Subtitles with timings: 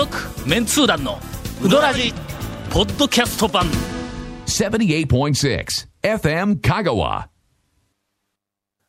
[0.00, 0.16] 続
[0.48, 1.18] メンツー団の
[1.62, 2.14] ウドラジ
[2.70, 3.66] ポッドキャスト版。
[4.46, 5.66] 78.6
[6.02, 7.26] FM Kagawa.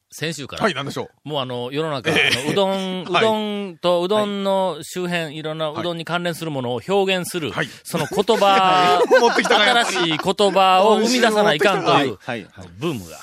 [0.09, 1.27] 先週から、はい、なんでしょう。
[1.27, 3.23] もうあの、世の中、あのうどん、うはい。
[3.25, 7.67] どんとうどんの周辺、いろんなうどんに関連するものを表現する、はい。
[7.83, 12.47] その言葉、 新しい言葉を生み出さないかんという、はい。
[12.77, 13.17] ブームが、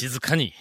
[0.00, 0.52] 静かに、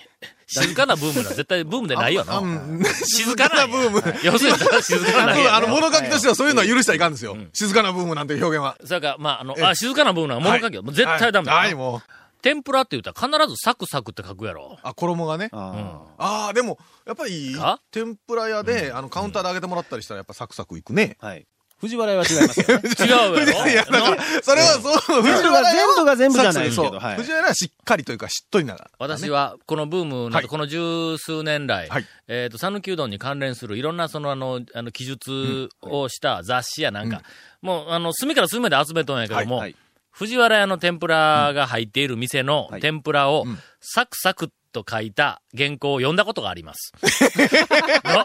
[0.47, 1.29] 静かなブームだ。
[1.29, 2.39] 絶対ブームでないよな。
[2.39, 4.01] うん静かなブーム。
[4.23, 7.35] 要するに、静かなあの、物書きとしてはそういうのは許しちゃいかんですよ。
[7.53, 8.77] 静かなブームなんて表現は。
[8.85, 10.83] それから、まあ、あの、えあ、静かな部分は物書きよ。
[10.83, 12.01] もう絶対ダメだなはい、もう。
[12.41, 14.77] 天ぷらって言ったら必ずサクサクって書くやろ。
[14.83, 15.49] あ、衣がね。
[15.51, 21.17] あああ、でも、やっぱりか、天ぷら屋で、あの、カウンターで揚げてもらったりしたら、やっぱサクサクいくね。
[21.19, 21.27] あ。
[21.27, 21.45] はい。
[21.79, 22.89] 藤原は違いますよね。
[22.89, 27.15] 違うやろいや、だから、それはそう、藤原は全部が全部じゃないですけどはい。
[27.17, 28.77] 藤原はしっかりというか、しっとりな。
[28.97, 32.05] 私は、このブームなはいど、この十数年来、はい。
[32.27, 37.21] えっ、と、讃岐うどんに関連するいろんなその、あの、あの、記述をした雑誌やなんか、
[37.61, 39.75] もう、あの、隅から隅まで集めとんやけども、はい。
[40.09, 42.81] 藤原屋の天ぷらが入っている店のはい。
[42.81, 43.59] 天ぷらをうん。
[43.81, 44.51] サクサク
[44.83, 46.93] と書いた原稿を読んだことがあります。
[48.05, 48.23] の？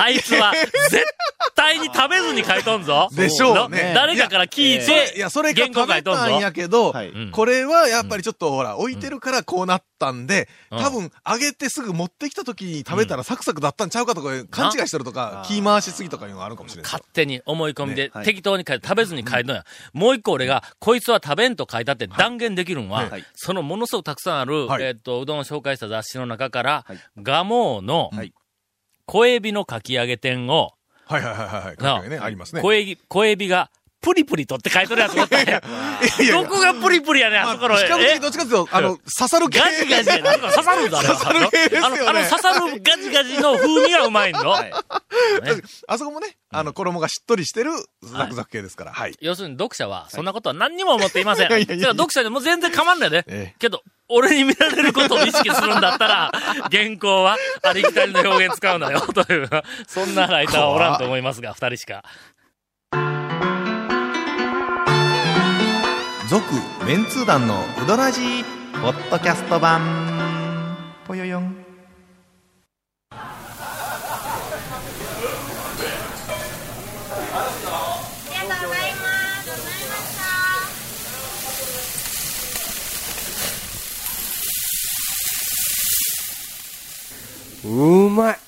[0.00, 0.52] あいつは
[0.90, 1.04] 絶
[1.54, 3.08] 対に食べずに書いとんぞ。
[3.12, 3.68] でしょうの？
[3.68, 6.38] ね誰かから聞いて、いや、それが原稿書いとんぞたん。
[6.40, 10.78] やけどはい、うんこれはやっぱりちょっとほら、置いてるからこうなったんで、うん。
[10.78, 17.02] 多分、揚げてすぐ持ってきた時に食べたらサクサクだったんちゃうかとか、勘違いしてるとか、気回しすぎとかいうのがあるかもしれない勝。
[17.12, 19.56] 手に思い込みで、適当に書いて、食べずに書いとん。
[19.56, 19.64] や。
[19.92, 23.24] もう一個俺が、こいつは食べんと書いたって断言できるんは、はい。
[23.34, 24.84] そのものすごくたくさんある、はい。
[24.84, 26.98] えっ、と、うどんを紹介した雑誌の中から、はい。
[27.18, 28.32] ガモーの、はい。
[29.06, 30.72] 小エビのかき揚げ店を、
[31.06, 32.10] はいはいはいはいなはい。
[32.10, 32.60] ね、ありますね。
[32.60, 37.76] 小エビ、小エビが、プリプリとって書いてるやつおっどこがプリプリやねん、あまあそこの。
[37.76, 38.20] 比較的え？
[38.20, 39.58] どっちかっていうと、あの、刺さる系。
[39.58, 41.14] ガジガジやなんか刺さるんだ、あれは。
[41.16, 44.48] 刺さる系ですよねあの、あの刺さるガジガジの風味がうまいの。
[44.48, 44.70] はい。
[44.70, 44.72] ね
[45.88, 47.72] あそこもね、あの、衣がしっとりしてる
[48.02, 48.92] ザクザク系ですから。
[48.92, 49.16] はい。
[49.20, 51.48] 要するに読者は、そんなことは何にも思っていません。
[51.48, 53.24] いやいやいやだから読者でも全然構わんないで。
[53.26, 56.32] ええけど、俺に見られることを意識するんだったら、
[56.70, 59.50] 原稿はありきたりの表現使うなよ、という、
[59.86, 62.04] そんなライターはおらんと思いますが、二人しか。
[66.28, 66.44] 続、
[66.84, 68.44] メンツー団のうどらじ
[68.82, 70.76] ポッドキャスト版。
[71.06, 71.56] ぽよよん。
[87.64, 88.38] うまい。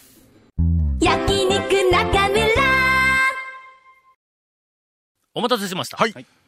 [1.01, 2.47] 焼肉中村
[5.33, 5.97] お待たせしました。
[5.97, 6.40] はい。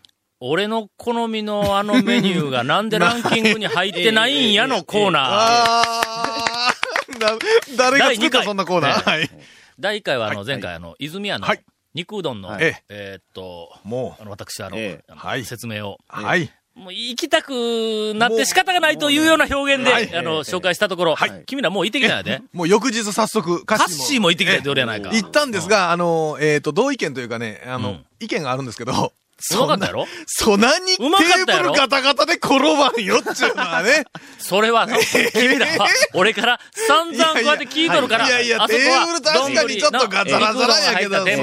[0.45, 5.23] 俺の好みのあのメニューがなんでランキングに入ってないんやの コーナー。
[5.29, 7.39] あーな
[7.77, 8.65] 誰が作ったそんな？
[8.65, 9.31] コーナーはい。
[9.79, 10.47] 第1回はあのはい。
[10.49, 11.63] 前回あの、泉屋のはい。
[11.95, 12.83] 肉うどんの、ええ。
[12.89, 16.51] えーっと、もあの私あの、説明を、う、はい。
[16.75, 21.45] もう行きたくなって仕方がないというような表現で、はいあの、紹介したところ、はい。
[21.47, 22.43] 君らもう行ってきたんやで。
[22.53, 25.11] もう翌日早速、カカッシーも行ってきたって俺やないか。
[25.11, 29.13] 行ったんですが、あの、えっと、同意見というかね、あのうん、意見があるんですけど、
[29.51, 30.07] うまかったやろ？
[30.27, 34.05] そんなにテーブルガタガタで転ばんよっちゅうのはね。
[34.39, 34.97] それはの、
[35.33, 41.41] 君らは、俺から散々こうやって聞いとるから、いやいやあそこはテーブル確かにちょっとガザラザラやけど丼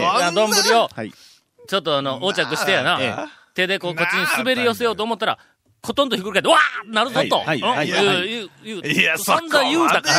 [0.81, 1.13] を、はい。
[1.67, 2.97] ちょっとあの、横着してやな。
[3.01, 3.15] ええ、
[3.53, 5.37] 手でこう、こっちに滑り寄せようと思ったら、
[5.81, 7.39] コトンとひっくり返って、わーなるぞと。
[7.39, 10.11] はいはいいう言う言ういや、そこ散々言うたか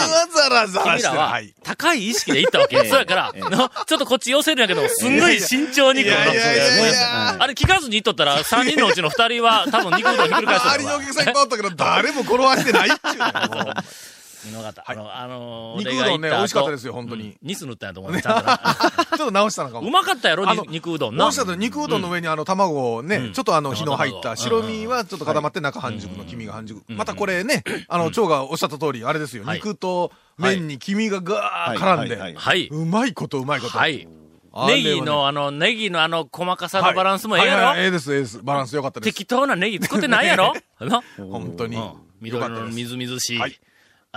[0.48, 0.66] ら。
[0.66, 1.40] 君らは。
[1.62, 2.78] 高い意識で行ったわけ。
[2.88, 13.00] そうやから、ちょっとこっち寄せるんやけど、すんごい慎重にあれ聞かずに行っとったら、3人のうちの2人は多分肉うどんひっくり返しと周りのお客さんいっぱいおったけど、誰も転がしてないっちゅう
[14.46, 14.84] のもう見逃った。
[14.86, 18.58] あの、あのー、肉うどんね美味しかったですよ本当にうんニス塗ったんやと思うね、ちゃんとな。
[19.10, 19.90] ちょっと直したのかうも。
[19.90, 21.24] まかったやろ、肉うどんな。
[21.24, 26.82] 直したと肉うどんの上にあの卵をね、うんちょっとあの火の入った白身はちょっと固まって中半熟の黄身が半熟。
[26.88, 29.44] うんまたこれね、あの、蝶がおっしゃった通り、あれですよ。
[29.44, 32.38] はい肉と麺に黄身がガーはい絡んはいはいで。
[32.38, 32.68] はい。
[32.68, 33.76] うまいことうまいこと。
[33.78, 34.08] はい。
[34.66, 37.56] ネギの、あの、ネギのあの、細かさのバランスもええやろ？
[37.58, 38.40] はいはいはいええです、ええです。
[38.42, 39.14] バランス良かったです。
[39.14, 40.54] 適当なネギ作ってないやろ？
[40.80, 41.78] な 本当に。
[42.20, 42.66] 緑の。
[42.66, 43.40] みずみずしい。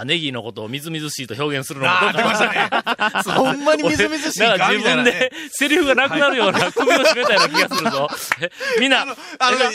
[0.06, 3.24] ネギのことをみずみずしいと表現するのもどうかたね。
[3.38, 4.58] ほんまにみずみずしいか？
[4.58, 5.32] な自分で。
[5.52, 8.08] セリフがなくなるような首を絞めたような気がするぞ。
[8.42, 8.52] え
[8.82, 9.16] みんな、あの、え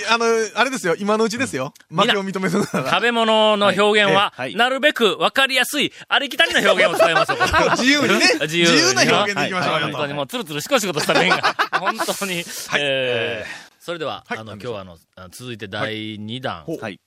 [0.09, 0.97] あの、あれですよ。
[0.99, 1.73] 今のうちですよ。
[1.91, 2.65] 負けを認める。
[2.65, 7.39] 食べ物の表現は、なるべく分かりやすい、ありきたりな表現を使いましょう。
[7.79, 8.27] 自由にね。
[8.41, 12.45] 自自由な表現でいきましょう本当にもうツルツルシコシコとした面が、本当に、
[12.77, 17.01] えーそれでは、はいあの、今日はあの、あ続いて第2弾を、はい。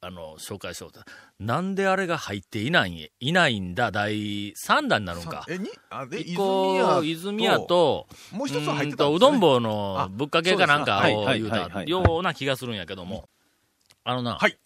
[0.00, 1.00] あの、紹介しようと。
[1.40, 5.44] なんであれが入っていない、いないんだ、第3弾になるんか。
[5.48, 5.68] え、に？
[5.90, 13.28] あ、で、一個、泉屋、と、もう一つは入ってたねうどん坊のぶっかけかなんかを言うたような気がするんやけども、
[14.04, 14.58] あのな、はい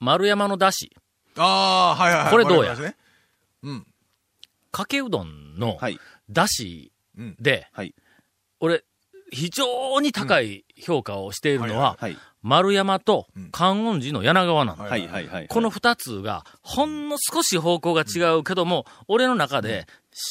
[0.00, 0.94] 丸山のだし、
[1.36, 2.30] ああ、はいはいはい。
[2.30, 2.74] これどうや？
[2.76, 2.96] ね
[3.62, 3.86] うん。
[4.70, 5.98] かけうどんのはい。
[6.30, 7.36] だしうん。
[7.40, 7.94] で、はい。
[8.60, 8.84] 俺、
[9.34, 12.16] 非常に高い評価をしているのは、はい。
[12.42, 13.50] 丸山とうん。
[13.50, 14.84] 観音寺の柳川なんだ。
[15.48, 19.86] この二つが、ほんの少し方向が違うけども、俺の中で、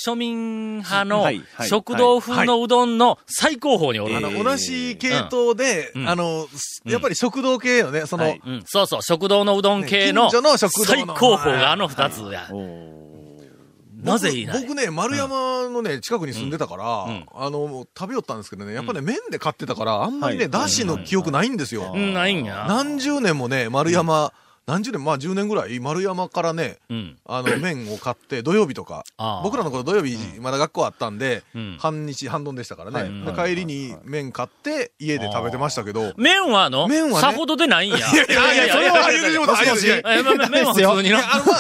[0.06, 1.30] 庶民派の
[1.68, 4.16] 食堂風のうどんの最高峰におる。
[4.16, 4.44] あの、えー。
[4.44, 6.10] 同じ系統で、うん。
[6.10, 6.48] あの、
[6.86, 11.16] やっぱり食堂系よね、その、そうそう、食堂のうどん系のね近所の食堂の。
[11.16, 12.48] 最高峰があの二つや。
[14.04, 14.62] なぜいない？
[14.62, 17.26] 僕僕ね、丸山のね、近くに住んでたから、うん。
[17.34, 20.52] あの、食べよったんですけどね、やっぱね、麺で買ってたから、あんまりね、はい。
[20.52, 21.92] だしの記憶ないんですよ。
[21.94, 22.66] うん、ないんや。
[22.68, 24.34] 何十年もね、丸山、
[24.66, 27.18] 何十年、まあ10年ぐらい、丸山からね、うん。
[27.26, 29.04] あの、 麺を買って、土曜日とか
[29.44, 31.78] 僕らの頃土曜日、まだ学校あったんで、うん。
[31.80, 33.02] 半日、半丼でしたからね。
[33.26, 33.48] はい。
[33.50, 37.98] で帰りに麺買って、家で食べてましたけど、麺はあの、麺はねさほどでないんや。
[37.98, 41.34] いやいやいや、それは言うてしもたもしもしいやいやえ、ま麺は普通にのいや、。
[41.34, 41.60] あの、まあ、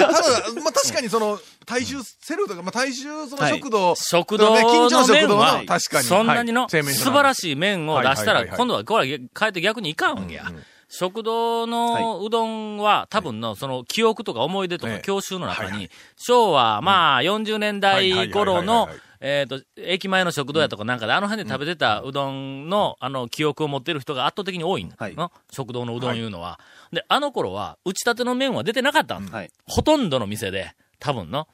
[0.64, 3.54] まあ、確かにその、大衆セルとか、まあ、大衆そのはい。
[3.54, 6.08] 食堂、食堂ね近所のの食堂麺はの、確かに。
[6.08, 6.84] そんなにのはい。
[6.94, 10.46] 素晴らしい麺を出したら、今度はこれは変えて逆にいかんわけや。
[10.96, 15.02] 食堂のうどんは多分の、その記憶とか思い出とかええ。
[15.02, 18.88] 教習の中に昭和、まあ、40年代頃の
[19.26, 25.16] えっと、駅前の食堂やとかなんかで、あの辺で食べてたうどんの、あの、記憶を持ってる人が圧倒的に多いんだはい。
[25.16, 26.60] の食堂のうどんいうのは。
[26.92, 29.26] で、あの頃は、打ち立ての麺は出てなかったん。
[29.26, 29.52] だはい。
[29.66, 31.48] ほとんどの店で、多分の。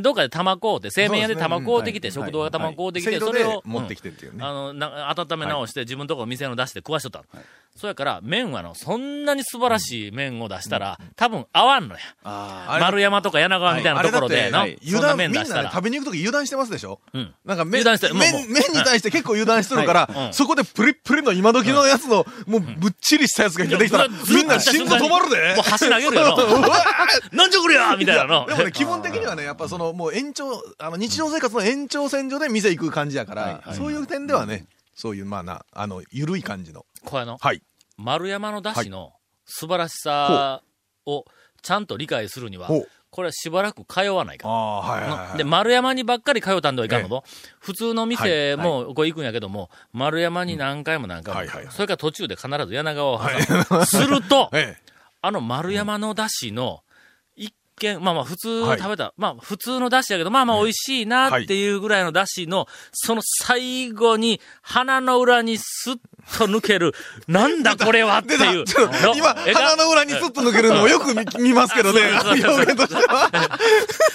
[0.00, 4.44] どっかで玉買うて、製麺屋で玉買うてきて、食堂が玉買うてきて、それを、持ってきてっていうね。
[4.44, 7.42] あの、な、温め直して、自分のところ店の出して食わしとったの。
[7.76, 12.00] そやから、麺はの、そんなに素晴らしい麺を出したら、多分合わんのや。
[12.24, 14.62] ああれ丸山とか柳川みたいなところで、な。
[14.62, 15.70] 油断、みんなね、麺出したら。
[15.70, 17.00] 食べに行くとき油断してますでしょ？
[17.12, 17.34] うん。
[17.44, 20.26] なんか麺、油断してもう麺、に対して結構油断してるから、はい。
[20.28, 20.32] うん。
[20.32, 25.54] そこでプリップリの今時のやつの、もうぶっちりしたやつが出てきたら、みんな心臓止まるで。
[25.54, 26.34] もう箸投げるよ。
[26.34, 26.68] うの。
[26.68, 26.78] わ
[27.32, 28.46] なんじゃこりゃみたいなの。
[28.46, 33.52] でもね、気分的にはね、やっぱその、もう延長、あの、日常生活の延長線上で店行く感じやから、はい。
[33.68, 33.76] はい。
[33.76, 34.64] そういう点ではね、
[34.96, 36.86] そういう、まあな、あの、ゆるい感じの。
[37.04, 37.62] これの、はい。
[37.96, 39.12] 丸山の出汁の
[39.44, 40.62] 素晴らしさ
[41.06, 41.24] を
[41.62, 42.68] ちゃんと理解するには
[43.10, 45.38] これはしばらく通わないかああ、はいはいはい。
[45.38, 47.24] で、丸山にばっかり通ったんではいかんのと。
[47.60, 53.86] 普通の店はいもこう行くんやけども、丸山に何回も何回もはいはいはいそれから途中で必ず柳川を挟む。
[53.86, 54.92] すると、 ええ。
[55.22, 56.85] あの丸山のだしの、一
[57.76, 58.78] 見、まあまあ普通はい。
[58.78, 65.98] 食べた、まあ普通のだしやけど、まあまあ美味しいなっていうぐらいのだしの、その最後に鼻の裏にスッ
[66.38, 66.94] と抜ける、
[67.28, 68.64] なんだこれはっていう。
[69.14, 73.30] 今、えか鼻の裏にスッと抜けるのをよく見見ますけどね、 表現 としては。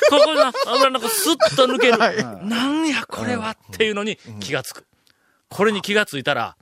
[0.10, 1.98] ここの油の中スッと抜ける。
[1.98, 2.18] はい。
[2.46, 4.86] なんやこれはっていうのに気がつく。
[5.50, 6.56] これに気がついたら、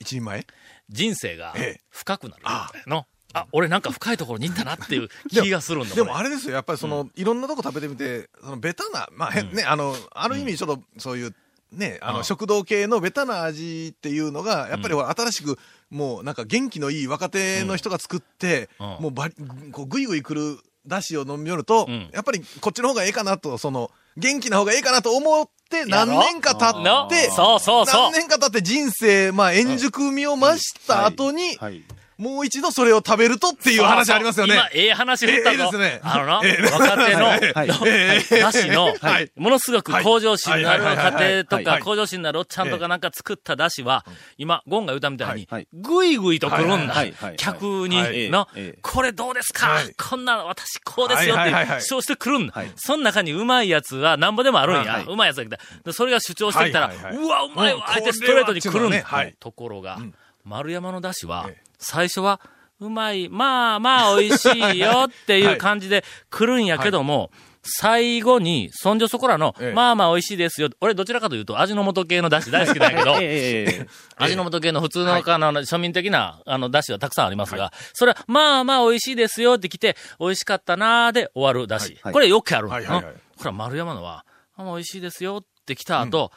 [0.00, 0.46] 一人前？
[0.88, 1.80] 人生がええ。
[1.90, 2.42] 深くなる。
[2.86, 3.06] の。
[3.36, 11.34] あ、俺なんか深いところに行ったなっていう 気がするんだでもあれですよ、やっぱりその、いろんなとこ食べてみて、そのベタな、まあ、へんね、あの、ある意味ちょっとそういう、
[11.70, 15.58] ね、あの、うん食堂系のベタな味っていうのが、やっぱり新しく、
[15.90, 18.86] もうなんか元気のいい若手の人が作って、うん。
[18.86, 19.34] もうばり、
[19.72, 22.08] こう、ぐいぐい来る出汁を飲みよると、うん。
[22.12, 28.10] やっぱりこっちの方がええかなと、その、元気な方がええかなと思って、何年か経のって、そうそうそう。
[28.10, 28.12] 何。
[28.12, 31.84] 年か経って人生、まあ、円熟味を増した後に、はい。
[32.18, 34.54] もう一度それを食べるとっていう話ありますよね。
[34.54, 35.50] 今、ええ話振ったぞ。
[35.50, 36.00] ええですね。
[36.02, 36.62] あのな、ええ。
[36.62, 39.30] 若手の、だしの、はい。
[39.36, 41.82] ものすごく向上心のある家庭とか、はい。
[41.82, 44.06] 向上心のあるおっちゃんとかなんか作っただしは、
[44.38, 46.16] 今、ゴンが言ったみたいにぐい。
[46.16, 46.40] ぐい。
[46.40, 46.94] と来るんだ。
[47.36, 47.90] 客はい。
[47.90, 49.68] に、のええ、これどうですか？
[49.68, 49.94] はい。
[49.96, 52.52] こんな私こうですよって主張してくるんだ。
[52.54, 52.70] はい。
[52.76, 54.92] その中にうまいやつはなんぼでもあるんや。
[54.92, 55.00] は。
[55.00, 55.04] い。
[55.04, 55.58] うまいやつが来た。
[55.84, 59.04] でそれが主張してきたら、うわ、うまいわうん相手ストレートに来るんだ。
[59.40, 62.40] ところがん、丸山のだしはええ、最初は、
[62.80, 67.30] うまい、まあまあ美味しいよっていう感じで来るんやけども、
[67.66, 70.68] 最後に、そんじょそこらのええ、まあまあ美味しいですよ。
[70.80, 81.98] 俺どちらかというと味の素系のだし大好きなんやけど、 え 味の素系の普通の、あの、庶民的な、あの、だしはたくさんありますが、それは、まあまあ美味しいですよって来て、美味しかったなーで終わるだし。
[82.02, 82.68] はいこれよくある。
[82.68, 84.24] はいはいは丸山のは、
[84.56, 86.30] あ美味しいですよって来た後、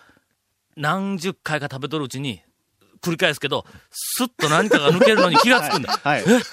[0.75, 2.41] 何十回か食べとるうちに、
[3.01, 5.99] 繰り返すけど、スッと何かが抜けるのに気がつくんだ。
[6.03, 6.23] はい。
[6.23, 6.43] はい。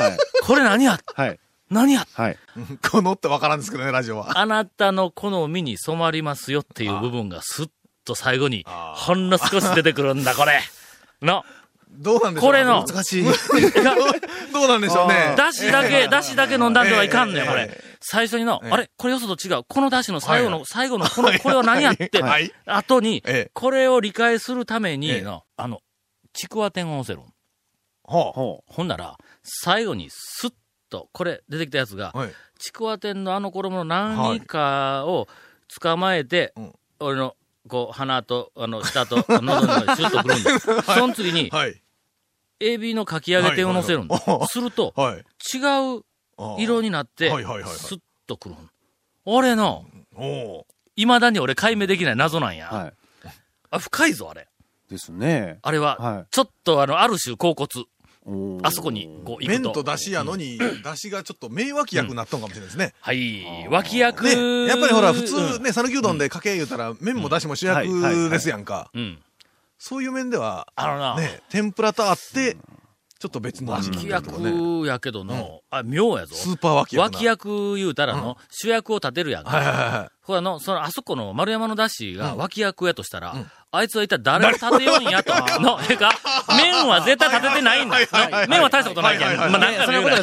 [0.43, 0.99] これ何や？
[1.15, 1.39] はい。
[1.71, 2.07] 何や？
[2.13, 2.39] はい。
[2.91, 4.39] このってわからんですけどね、ラジオは。
[4.39, 7.69] あなたの好みに染まりますよっていう部分がスッ
[8.05, 10.61] と最後に、ほんの少し出てくるんだ、これ。
[11.23, 11.45] の。
[11.89, 13.25] どうなんでしょうこれの難しい。
[13.25, 13.31] ど
[14.65, 15.35] うなんでしょうね。
[15.39, 17.85] だしだけ、だしだけ飲んだんではいかんねん、ええこれえ。
[18.01, 18.91] 最初にの、ええあれ？
[18.97, 19.65] これよそと違う。
[19.67, 25.81] このだしの最後の、はい最後の、この、これは何やって、はい後にええ、これを理解するためにええの、あの、
[26.37, 27.21] ちくわ天を乗せる。
[28.05, 30.53] はほほんなら、最後にスッ
[30.91, 32.33] と、これ出てきたやつがあ、はい。
[32.59, 35.27] ちくわ天のあの衣の何かを
[35.81, 37.37] 捕まえて、うん俺の、
[37.69, 40.83] こう、鼻と、あの、下と、喉の中にシュッとくるんだ。
[40.83, 41.83] その次に、はい。
[42.59, 44.15] エビのかき揚げ天を乗せるんだ。
[44.17, 45.19] はいはいはいすると、はい。
[45.19, 46.03] 違う
[46.59, 48.71] 色になって、はいはいはいはいスッとくるん。
[49.27, 50.65] 俺の、おー
[50.97, 52.71] 未だに俺解明できない謎なんや。
[52.73, 52.75] う。
[52.75, 52.93] はい。
[53.73, 54.49] あ、深いぞ、あれ。
[54.89, 55.59] ですね。
[55.63, 57.69] あれは、はいちょっとあの、ある種、甲骨。
[58.63, 59.63] あそこに、こう、行くと。
[59.63, 62.93] 麺と出汁やのに、出汁がちょっと名脇役になったのかもしれないですね。
[63.01, 63.69] はい。
[63.71, 64.25] 脇役。
[64.25, 68.91] ね、やっぱりほら、普うん通ね、讃岐うどんでかけ言うたら、麺も出汁も主役ですやんか。
[68.95, 69.19] うん。
[69.79, 72.57] そういう面では、あのな、ね、天ぷらとあって、
[73.27, 74.09] ちょっと別の味に脇。
[74.09, 76.37] 役やけどの、あ、妙やぞ。
[76.37, 77.19] スーパー脇役な。
[77.19, 79.51] 脇役言うたらの、主役を立てるやんか。
[79.51, 85.33] はいはいはほらの、その、あそこの丸山の出汁がうん脇役やとしたら、んあいつは一体誰を立てようんやと。
[85.61, 86.13] の、ええか
[86.57, 87.99] 麺は絶対立ててないんだ。
[88.49, 89.37] 麺は大したことないけん。
[89.37, 90.23] まあ、そんなことは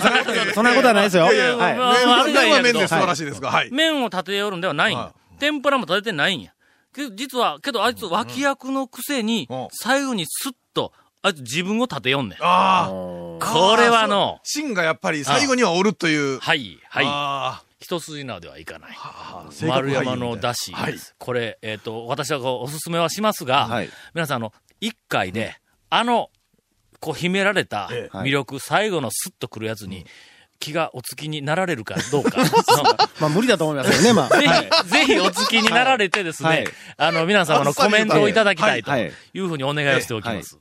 [0.54, 1.28] そんなことはないですよ。
[1.28, 3.70] 麺は麺で素晴らしいですが、はい。
[3.72, 5.14] 麺を立てよるんではないんやは。
[5.40, 6.54] 天ぷらも立ててないんや。
[6.96, 10.94] けど実は、けどあいつ脇役のくせにうん、最後にスッと、
[11.26, 12.38] あいつ自分を立てよんねん。
[12.42, 12.90] ああ。
[12.90, 16.40] これはの、芯がやっぱり最後にはおるという。
[16.40, 17.06] はい、はい。
[17.08, 18.98] あ一筋縄ではいかない。
[18.98, 19.50] あ。
[19.66, 20.96] 丸山のだし、はい。
[21.18, 25.56] これ、えっ、と、私はこうおすすめはしますが、はい皆さん、あの、一回で、
[25.90, 26.30] あの、
[27.00, 30.06] こう秘められたええ魅力、最後のスッとくるやつに、
[30.60, 32.42] 気がお付きになられるかどうか。
[33.20, 34.30] まあ無理だと思いますよね、まあ。
[34.30, 40.58] ぜひ、はいぜひお付きになられてですね、はいあの、皆様のコメントをいただきたいというふうにお願いをしておきます。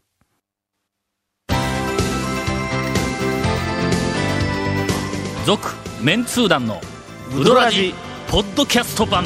[5.45, 6.81] 続、メンツー団の、
[7.37, 7.95] ウドラジ、
[8.29, 9.25] ポッドキャスト版。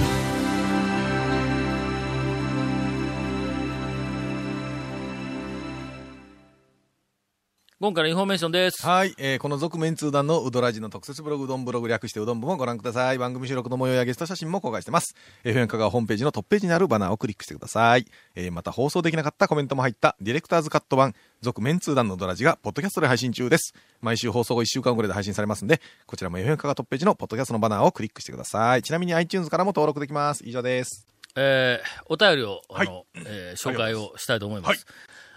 [7.78, 8.87] 今回のインフォメーションです。
[8.87, 13.18] はい、えーこの続麺通団のうどらじの特設ブログ、うどんブログ略してうどん部もご覧ください。
[13.18, 15.14] 番組収録の模様やゲスト写真も公開してます。
[15.45, 18.06] FM 香川ホームページのトップページにあるバナーをクリックしてください。
[18.35, 23.75] えーまた放送できなかったコメントも入ったディレクターズカット版、続麺通団のうどらじがポッドキャストで配信中です。
[24.00, 28.83] 毎週放送後1週間ぐらいで配信されますんで、こちらも FM 香川トップページのポッドキャストのバナーをクリックしてください。
[28.85, 30.42] ちなみに iTunes からも登録できます。
[30.47, 31.06] 以上です。
[31.37, 34.71] えーお便りを、あの、はいえー紹介をしたいと思います。
[34.71, 34.78] はい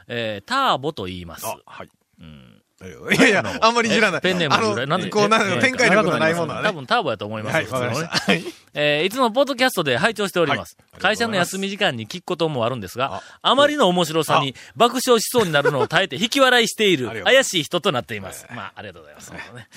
[0.08, 1.46] えーターボと言います。
[1.46, 1.90] はい。
[2.20, 2.50] うん
[2.82, 4.20] いやいや、あんまり知らない。
[4.20, 6.70] えペンネームの由来あの、なんでこう、なんえ展開力のないものはね。
[6.70, 7.54] 多分ターボやと思います。
[7.54, 8.44] はい、わかりまし普通のね。
[8.74, 10.78] えーいつもポッドキャストで拝聴しております。
[10.80, 18.46] はい会社の休み時間に聞くこともあるんですが、ああまりの面白さに爆笑しそうになるのを耐えて 引き笑いしている怪しい人となっています。
[18.54, 19.32] まあ、ありがとうございます。
[19.32, 19.68] 本当ね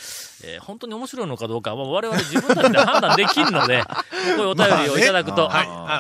[0.44, 3.92] えー本当に面白いのかどうかは我々自分たちで判断できるので、 こ
[4.26, 5.50] ういうお便りをいただくと、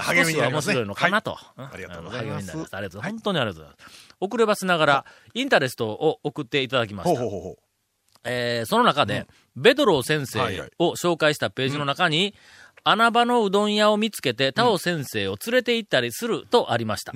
[0.06, 1.38] 少しは面白いのかなと。
[1.56, 2.76] うんありがとうございます励みになります。
[2.76, 3.12] ありがとうございます。
[3.12, 4.11] 本当にありがとうございます。
[4.22, 7.20] 遅ればせながら、インタレストを送っていただきました。
[7.20, 7.38] ほうほ。
[7.38, 7.56] うほう。
[8.24, 9.26] えーその中で、
[9.56, 12.34] ベドロー先生を紹介したページの中に、
[12.84, 17.12] 穴場のうどん屋を見つけて、タオ先生を連れて行ったりするとありました。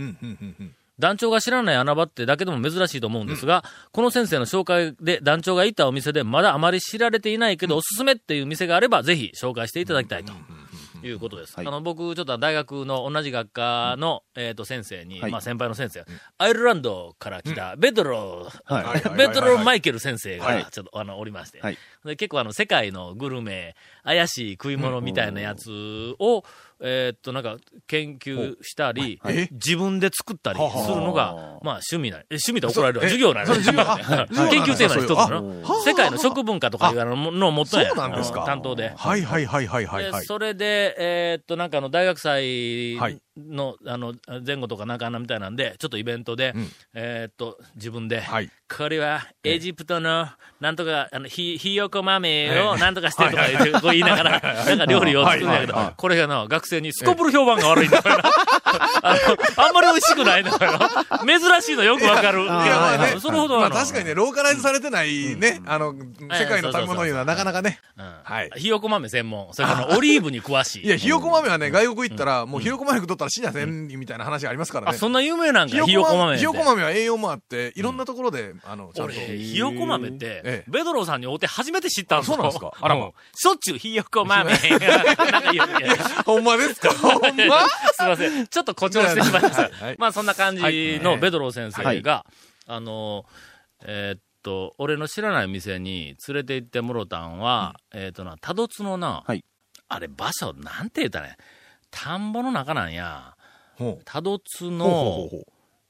[0.98, 10.32] 団長が知らない穴場ってだけでも珍しいと思うんですが、この先生の紹介で団長が行ったお店でまだあまり知られていないけど、おすすめっていう店があれば、ぜひ紹介していただきたいと。
[11.02, 11.56] いうことです。
[11.56, 11.66] はい。
[11.66, 15.30] あの、僕、ちょっと大学の同じ学科の、えっ、と、先生に、はい。
[15.30, 16.04] まあ先輩の先生、
[16.38, 18.48] アイルランドから来た、ベドロ
[19.16, 20.62] ベドロー・マイケル先生はい。
[20.64, 21.60] が、ちょっと、あの、おりまして、
[22.16, 23.74] 結構あの、世界のグルメ、
[24.04, 26.44] 怪しい食い物みたいなやつを、
[26.80, 27.56] えーっと、なんか、
[27.86, 29.20] 研究したり、
[29.52, 33.06] 自分で作ったりするのが、まあ、趣味な、え趣味で怒られるわ。
[33.06, 33.08] え？
[33.08, 33.46] 授業なの。
[33.46, 33.96] そ れ授業あ
[34.50, 38.44] 研究テーマの一つあのは世界の食文化とかいうあのものを元やそうなんですか。
[38.44, 38.92] 担当で。
[38.94, 40.20] はいはいはいはいはいはい。
[40.20, 44.14] でそれで、えーっと、なんかあの、大学祭はいの、あの、
[44.44, 46.68] 前後とかなんかなみたいなんで、ちょっとイベントで、うん。
[46.94, 48.50] えーっと、自分で、はい。
[48.74, 50.28] これは、エジプトの、
[50.60, 58.24] なんとか、あの、ひ、ひよこ豆をなんとかしてとか言言いながら、 なんか料理を作るんだけどこれがな、学生にすこぶる評判が悪いんだから、
[59.02, 62.42] あの、あんまり美味しくないんだから、珍しいのよくわかる。
[62.42, 63.20] いや、まあね。
[63.20, 67.80] それほどまあ確かにね、ローカライズされてないね、あの、世界の食べ物いうのはなかなかね。
[67.96, 68.14] うん。
[68.24, 68.50] はい。
[68.56, 69.52] ひよこ豆専門。
[69.52, 70.86] それからオリーブに詳しい。
[70.86, 74.98] いや、ひよこ豆はね、外国行ったら、もうひよこ豆食っとったら死にゃせんみたいな話がありますからあ、ね。
[74.98, 76.36] そんな有名なんか、ひよこ豆。
[76.38, 79.20] ひよこ豆は栄養もあって、いろんなところで、あの、ちゃん俺、と。
[79.20, 82.72] ひよこ豆ってええ、ベドローさんに会うて初めて知ったんですよそうなんですか？
[82.80, 84.52] あらまうんしょっちゅうひよこ豆。
[86.24, 86.90] ほんまですか？
[86.94, 88.46] ほんますいません。
[88.46, 89.70] ちょっと誇張してしまいました。
[89.98, 90.62] まあそんな感じ
[91.02, 92.24] のベドロー先生が、
[92.66, 93.24] あの、
[93.84, 99.44] えーっと、俺の知らない店に連れて行ってもろたんは、えーっとな、多度津のな、はい
[99.88, 101.36] あれ場所、なんて言ったらね、
[101.96, 103.34] 田んぼの中なんや。
[104.04, 105.28] 多度津の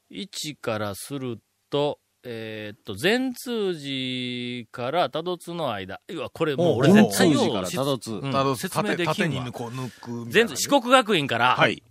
[0.09, 5.99] 位置からすると、えーっと、善通寺から多度津の間。
[6.09, 9.41] いや、これもう俺絶対ようから多度津うん説明できんわに。
[9.41, 11.83] 抜く四国学院から、はい。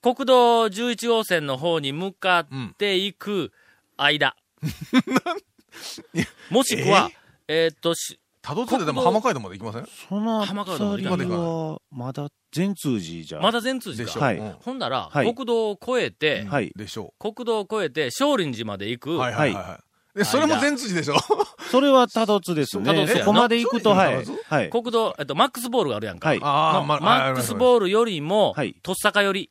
[0.00, 3.52] 国道11号線の方に向かっていく
[3.98, 4.34] 間。
[6.50, 7.10] もしくは、
[7.46, 9.86] えーっと、し多度津ででも浜街道まで行きません？
[10.08, 13.40] その浜辺りは、まだ全通寺じゃ。
[13.40, 14.04] まだ善通寺か。
[14.06, 16.72] でしょはいうんほんなら、はい国道を越えて、はい。
[16.76, 19.18] でしょ国道を越えて、少林寺まで行く、う。
[19.18, 19.80] はいはいはいは
[20.14, 20.18] い。
[20.18, 21.14] で、それも全辻でしょ？
[21.70, 22.84] それは多度津ですね。
[22.84, 24.24] 多度津やなそこまで行くと、はい。
[24.48, 24.70] はい。
[24.70, 26.28] 国道、えっと、マックスボールがあるやんか。
[26.28, 29.50] はいあのマックスボールよりも、はいとっさかより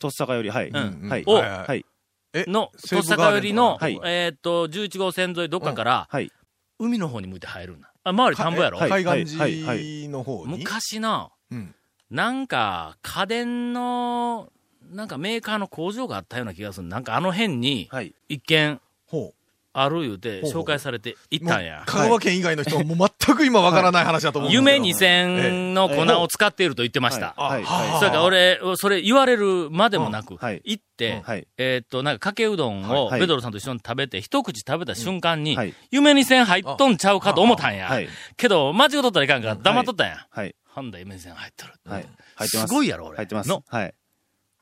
[0.00, 0.68] とっさかより、はい。
[0.68, 1.22] うんはい。
[1.26, 1.86] をはいはいはい。
[2.34, 6.30] えの、とっさかよりの、ガーデンとかえーっと、11号線沿いどっかから、はい。
[6.78, 7.91] 海の方に向いて入るんだ。
[8.04, 10.58] あ、周り田んぼやろ、はい海岸寺の方に？
[10.58, 11.74] 昔な、うん
[12.10, 14.52] なんか、家電の、
[14.90, 16.88] なんかメーカーの工場があったような気がする。
[16.88, 18.14] なんかあの辺に、はい。
[18.28, 19.32] 一軒ほ
[19.74, 21.46] ある言うて、紹介されて行う。
[21.46, 21.82] ったんや。
[21.86, 27.34] 香川県以外の人ももう全く今わからない話だと思う夢2000の粉を使っていると言ってました。
[27.36, 27.62] はい。
[27.62, 31.22] あはそれから俺、それ言われるまでもなく、行って、い。
[31.22, 31.46] はい。
[31.56, 35.74] えーっと、なんかかけうどんをはいベドロさんと一緒に食べて、一口食べた瞬間に、はい。
[35.90, 37.86] 夢2000入っとんちゃうかと思ったんや。
[37.88, 38.08] はい。
[38.36, 40.26] けど、間違うとったらいかんから黙っとったんや。
[40.30, 40.54] はい。
[40.74, 41.72] ほんだ夢2000入っとる。
[41.86, 42.06] はい。
[42.36, 42.68] 入ってます。
[42.68, 43.16] すごいやろ、俺。
[43.16, 43.48] 入ってます。
[43.48, 43.94] の、はい。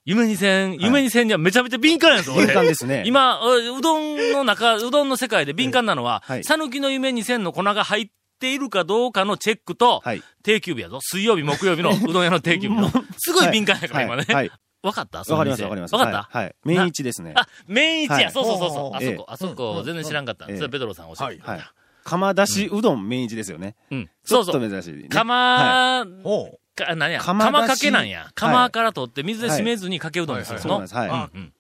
[0.05, 2.47] 夢2000、夢2000にはめちゃめちゃ敏感やぞ、俺。
[2.47, 3.03] 敏感ですね。
[3.07, 8.07] 今、ううどんの中、うどんの世界で敏感なのははい、さぬきの夢2000の粉が入っ
[8.41, 10.23] ているかどうかのチェックと、はい。
[10.43, 10.99] 定休日やぞ。
[11.03, 12.91] 水曜日、木曜日の うどん屋の定休日の。
[13.19, 14.25] すごい敏感やから、今ね。
[14.33, 14.51] はい。
[14.83, 15.19] わかった？
[15.19, 15.95] わかります、わかります。
[15.95, 16.29] わかった？
[16.39, 16.55] はい。
[16.65, 17.35] 麺一ですね。
[17.37, 18.97] あ、麺一や、はいそうそうそうそう。
[18.97, 20.47] あそこ、ええあそこ、全然知らんかった。
[20.47, 21.43] そええれペドロさん教えて。
[21.43, 21.61] はい。
[22.03, 23.77] 釜出しうどん麺一ですよね。
[23.91, 24.11] うん。
[24.25, 24.71] ちょっとそうそう。
[24.71, 25.01] 珍しいね。
[25.03, 28.31] はい釜、ほか、何や、釜かけなんや。
[28.35, 30.69] 釜から取って水で締めずにかけうどんにするの。
[30.69, 30.95] そうです。
[30.95, 31.53] はうんうん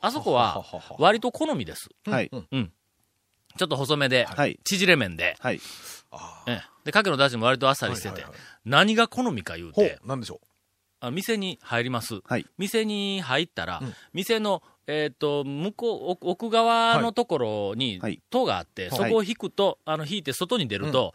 [0.00, 0.64] あそこは、
[0.98, 1.88] 割と好みです。
[2.06, 2.10] い。
[2.10, 2.30] はい。
[2.30, 4.58] ちょっと細めで、はい。
[4.64, 5.60] 縮れ麺で、はい。
[6.46, 8.24] ええで、かけの出汁も割とあっさりしてて
[8.64, 10.40] 何が好みか言うほてう。、なんでしょ
[11.00, 12.20] あ店に入ります。
[12.24, 12.46] はい。
[12.56, 21.12] 店に入ったらうん、店の、えっと、向こう、奥奥側のところにはい、戸があって、はいそこを引くと、あの、引いて外に出ると、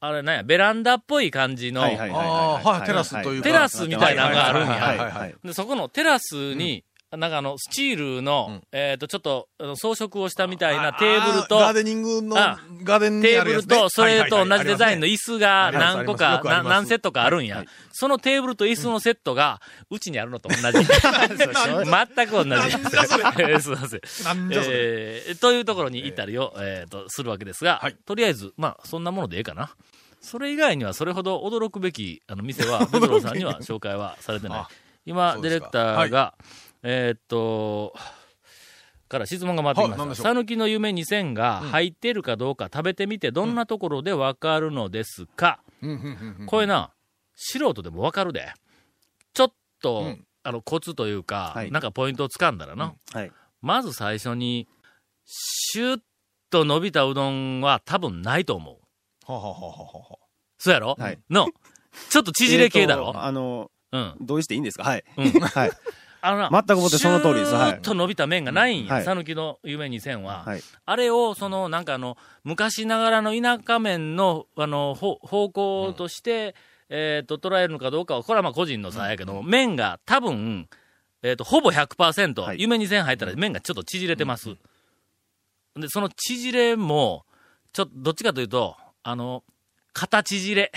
[0.00, 3.48] あれなんや、ベランダっぽい感じの、はいはいはいあーはいテラスというか。
[3.48, 4.74] テラスみたいなのがあるんや。
[4.74, 8.62] はいはいはいで、そこのテラスに、なんかあの、スチールの、うん。
[8.72, 17.58] えっ、と、ちょっと、装飾をしたみたいなあテーブルと、あガーデニングの、あガーデンにテーブルと、それと同じデザインのはい椅子が何個か、何セットかあるんや。
[17.58, 17.66] はい。
[17.92, 20.62] そのテーブルと椅子のセットが、うちにあるのと同じ。
[20.84, 22.50] 全く同じ。
[23.36, 23.62] です。
[23.62, 24.00] すいません。
[24.52, 27.96] えーというところに行ったりを、えーと、するわけですが、はい。
[28.04, 29.70] とりあえず、まあ、そんなものでええかな。
[30.20, 34.58] それ以外には、それほど驚くべき、あの、店は、ベトロさんには紹介はされてない。
[34.58, 34.68] あ。
[35.04, 36.34] 今、ディレクターが、
[36.88, 37.92] えーっと、
[39.08, 40.22] から質問が回ってきました。
[40.22, 46.92] さぬきの夢2000が入っているかどうか食べてみて、どんなところでわかるのですか、うんうんうんうんこれな、
[47.34, 48.52] 素人でもわかるで。
[49.34, 52.94] ちょっと、うんあの、コツというか、はいなんかポイントをつかんだらな。
[53.12, 53.32] はい。
[53.62, 54.68] まず最初に、
[55.24, 56.00] シュッ
[56.50, 58.76] と伸びたうどんは多分ないと思う。
[59.32, 60.18] ははははは
[60.56, 60.94] そうやろ？
[60.96, 61.48] はいの、
[62.10, 63.06] ちょっと縮れ系だろ？
[63.06, 64.14] えーとあの、うん。
[64.20, 64.84] 同意していいんですか？
[64.84, 65.04] はい。
[65.16, 65.70] うん はい。
[66.26, 68.94] あのな、全くもってその通りですはいシューッと伸びた麺がないんや。
[68.94, 70.42] はいさぬきの夢2000は。
[70.44, 70.62] はい。
[70.84, 76.56] あれを、その、なんかあの、昔ながらの田舎麺の、あの、ほ方向として、
[76.88, 80.68] えっ、と、捉えるのかどうかは、これはまあ個人の差やけども、麺が多分、
[81.22, 84.56] えっ、と、ほぼ100%、はい夢2000入ったら麺がちょっと縮れてます。
[85.76, 87.24] で、その縮れも、
[87.72, 89.44] ちょっと、どっちかというと、あの、
[89.92, 90.72] 硬縮れ。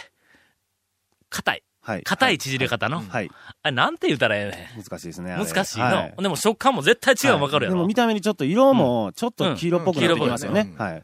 [1.29, 1.63] 硬い。
[1.89, 2.04] はい。
[2.04, 3.02] 硬い縮れ方の？
[3.02, 3.32] はい。
[3.63, 4.84] あれ、なんて言うたらええねん。
[4.84, 5.36] 難しいですね。
[5.36, 7.78] 難しいの、はいでも食感も絶対違うの分かるやろ。
[7.78, 10.78] でも見た目にちょっと色も、ちょっと黄色っぽくなってきますよねうん。
[10.78, 11.04] はい。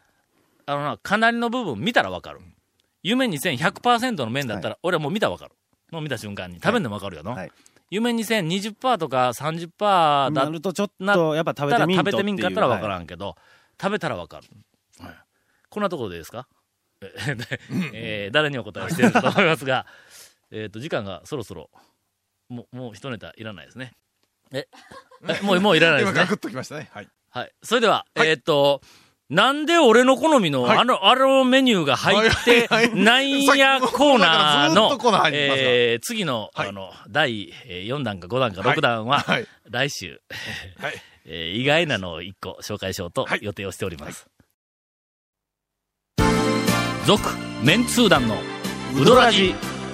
[0.67, 2.39] あのな、かなりの部分見たらわかる。
[3.03, 5.51] 夢2100%の麺だったら、俺はもう見たらわかる。
[5.91, 6.55] もう見た瞬間に。
[6.63, 7.31] 食べんでもわかるよな。
[7.31, 7.51] はい
[7.91, 13.03] 夢2020%とか30%だっなるとちょっなと、やっぱ食べたらてみんと食べてみんかったらわからん。
[13.03, 13.35] んけど、
[13.79, 14.47] 食べたらわかる。
[14.99, 15.15] はい
[15.69, 16.47] こんなところでですか？
[17.01, 17.37] え
[17.93, 19.85] えー誰にお答えしてるかと思いますが、
[20.51, 21.69] えっと、時間がそろそろ、
[22.49, 23.93] もう、もう一ネタいらないですね。
[24.51, 24.67] え、
[25.27, 26.35] えもう、もういらないですね今ガク。
[26.35, 26.89] ッときましたね。
[26.93, 27.07] はい。
[27.31, 27.51] はい。
[27.63, 28.81] それでは、えーっと、
[29.27, 34.91] なんで俺の好みの、はいあの、あのメニューが入ってはいはいないんやコーナーの
[35.33, 39.47] えー次の、はいあの、第4弾か5弾かはい6弾は、はい。
[39.67, 40.21] 来週、
[40.77, 41.01] はい。
[41.25, 44.27] えー意外なのを一個紹介しようとはい予定をしております。
[47.07, 47.21] 続、
[47.63, 48.37] メンツー団の
[48.95, 49.55] ウドラジ、